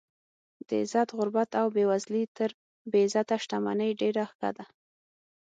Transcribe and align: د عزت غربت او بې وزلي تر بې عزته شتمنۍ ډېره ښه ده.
د 0.67 0.69
عزت 0.83 1.09
غربت 1.17 1.49
او 1.61 1.67
بې 1.75 1.83
وزلي 1.89 2.23
تر 2.37 2.51
بې 2.91 3.01
عزته 3.05 3.35
شتمنۍ 3.43 3.91
ډېره 4.01 4.23
ښه 4.35 4.49
ده. 4.57 4.65